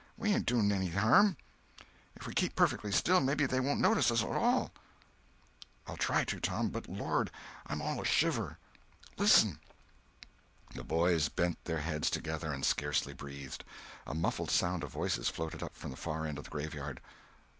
[0.17, 1.37] We ain't doing any harm.
[2.15, 4.71] If we keep perfectly still, maybe they won't notice us at all."
[5.85, 7.29] "I'll try to, Tom, but, Lord,
[7.67, 8.57] I'm all of a shiver."
[9.19, 9.59] "Listen!"
[10.73, 13.63] The boys bent their heads together and scarcely breathed.
[14.07, 16.99] A muffled sound of voices floated up from the far end of the graveyard.